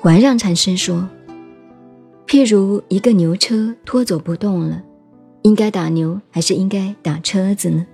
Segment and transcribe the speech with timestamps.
[0.00, 1.08] 怀让禅师说
[2.26, 4.80] ：“譬如一个牛车拖走不动了，
[5.42, 7.84] 应该打牛还是应该打车子呢？”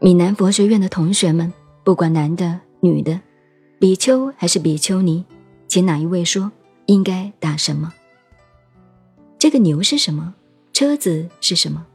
[0.00, 1.52] 闽南佛学院的同学们，
[1.84, 3.20] 不管男的女的，
[3.78, 5.24] 比丘还是比丘尼，
[5.68, 6.50] 请哪一位说
[6.86, 7.92] 应该打什么？
[9.38, 10.34] 这个牛是什么？
[10.72, 11.86] 车子是什么？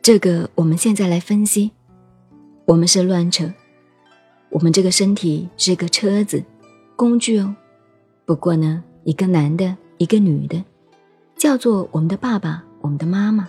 [0.00, 1.72] 这个我们现在来分析。
[2.64, 3.52] 我们是乱扯，
[4.50, 6.44] 我们这个身体是个车子，
[6.96, 7.54] 工具哦。
[8.24, 10.64] 不过呢，一个男的，一个女的，
[11.36, 13.48] 叫做我们的爸爸，我们的妈妈，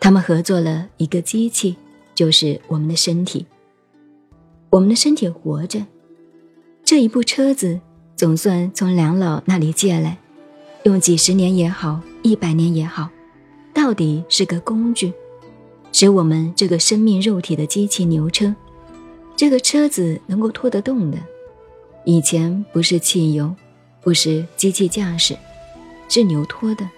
[0.00, 1.76] 他们合作了一个机器。
[2.14, 3.44] 就是我们的身体，
[4.70, 5.84] 我们的身体活着。
[6.84, 7.80] 这一部车子
[8.14, 10.16] 总算从梁老那里借来，
[10.84, 13.10] 用几十年也好，一百年也好，
[13.72, 15.12] 到底是个工具，
[15.90, 18.54] 使我们这个生命肉体的机器牛车，
[19.34, 21.18] 这个车子能够拖得动的。
[22.04, 23.54] 以前不是汽油，
[24.00, 25.36] 不是机器驾驶，
[26.08, 26.88] 是牛拖的。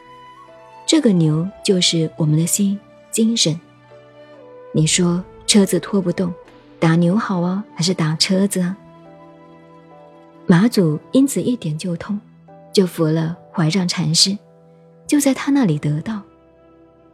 [0.84, 2.78] 这个牛就是我们的心，
[3.10, 3.58] 精神。
[4.72, 6.32] 你说车子拖不动，
[6.78, 8.76] 打牛好啊，还是打车子啊？
[10.46, 12.20] 马祖因此一点就通，
[12.72, 14.36] 就服了怀让禅师，
[15.06, 16.22] 就在他那里得道。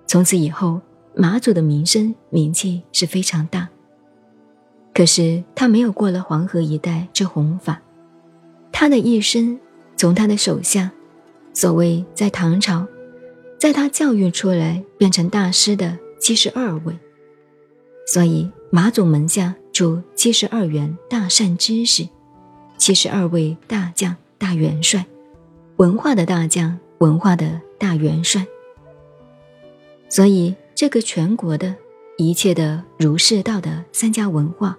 [0.07, 0.81] 从此以后，
[1.15, 3.69] 马祖的名声名气是非常大。
[4.95, 7.81] 可是他没有过了黄河一带之弘法，
[8.71, 9.59] 他的一生
[9.97, 10.91] 从他的手下，
[11.55, 12.87] 所谓在唐朝，
[13.59, 16.99] 在他教育出来变成大师的七十二位。
[18.07, 22.09] 所以，马祖门下出七十二员大善知识，
[22.77, 25.07] 七十二位大将、大元帅，
[25.77, 28.45] 文化的大将、文化的大元帅。
[30.09, 31.75] 所以，这个全国的
[32.19, 34.77] 一切的儒释道的三家文化，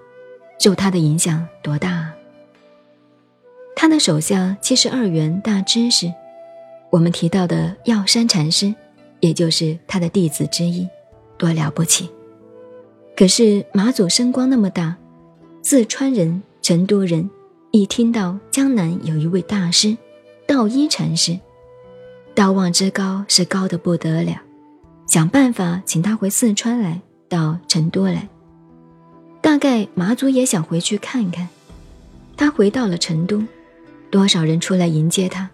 [0.64, 1.92] 受他的影响多大？
[1.92, 2.16] 啊
[3.76, 6.10] 他的手下七十二员大知识，
[6.90, 8.74] 我们提到的药山禅师，
[9.20, 10.88] 也就是他的弟子之一，
[11.38, 12.10] 多了不起。
[13.14, 14.96] 可是马祖声光那么大，
[15.64, 17.30] 四川人、成都人
[17.72, 19.98] 一听到江南有一位大师，
[20.48, 21.38] 道一禅师，
[22.34, 24.38] 道望之高是高的不得了，
[25.08, 28.30] 想办法请他回四川来，到成都来。
[29.44, 31.50] 大概马祖也想回去看看。
[32.38, 33.44] 他回到了成都，
[34.10, 35.50] 多少人出来迎接他，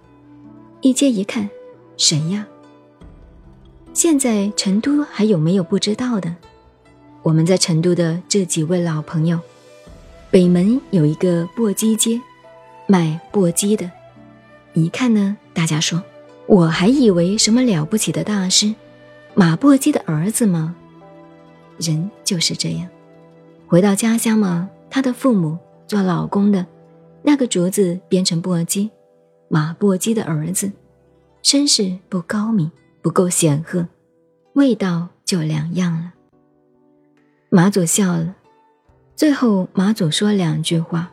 [0.82, 1.50] 一接一看，
[1.98, 2.46] 谁呀？
[3.92, 6.36] 现在成都还有没有不知道的？
[7.24, 9.40] 我们在成都的这几位老朋友，
[10.30, 12.22] 北门有一个簸箕街，
[12.86, 13.90] 卖簸箕的。
[14.74, 16.04] 一看呢，大家说，
[16.46, 18.72] 我还以为什么了不起的大师，
[19.34, 20.76] 马簸箕的儿子吗？
[21.80, 22.88] 人就是这样，
[23.70, 26.66] 回到家乡嘛，他的父母做老公的，
[27.22, 28.90] 那个竹子编成簸箕，
[29.48, 30.72] 马簸箕的儿子，
[31.44, 32.72] 身世不高明，
[33.04, 33.88] 不够显赫，
[34.54, 36.14] 味道就两样了。
[37.50, 38.36] 马祖笑了，
[39.16, 41.12] 最后马祖说两句话：“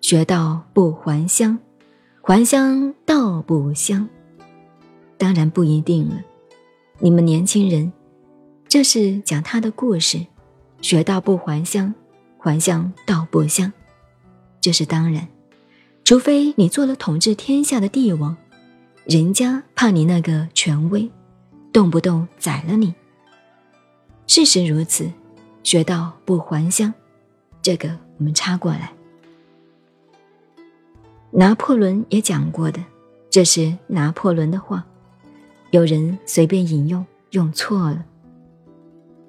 [0.00, 1.58] 学道不还乡，
[2.22, 4.08] 还乡道不香。”
[5.18, 6.14] 当然不一定了。
[6.98, 7.92] 你们年轻人，
[8.68, 10.24] 这是讲他的故事
[10.84, 11.94] ：“学道不还乡，
[12.36, 13.72] 还乡道不香。”
[14.60, 15.26] 这是当然，
[16.04, 18.36] 除非你做了统治天下的帝王，
[19.06, 21.10] 人家怕你那个权威，
[21.72, 22.94] 动不动宰了你。
[24.26, 25.10] 事实如此。
[25.62, 26.92] 学到不还乡，
[27.62, 28.92] 这个我们插过来。
[31.30, 32.84] 拿破仑也讲过的，
[33.30, 34.84] 这是拿破仑的话，
[35.70, 38.04] 有人随便引用，用错了。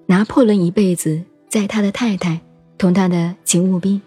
[0.08, 1.24] 拿破仑一辈子
[1.56, 2.42] 在他的太太
[2.78, 4.02] 同他的勤务兵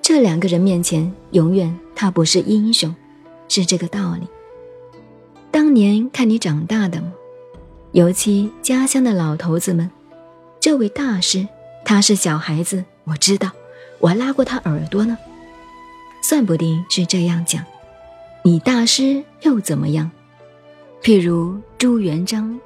[0.00, 2.94] 这两个人面前，永远他不是英雄，
[3.48, 4.20] 是这个道理。
[5.50, 7.02] 当年看你长大的
[7.90, 9.90] 尤其家乡的老头子们，
[10.60, 11.48] 这位大师。
[11.84, 13.50] 他是小孩子，我知道，
[13.98, 15.18] 我还拉过他耳朵呢，
[16.22, 17.64] 算不定是这样讲。
[18.44, 20.08] 你大师又怎么样？
[21.02, 22.60] 譬如朱元璋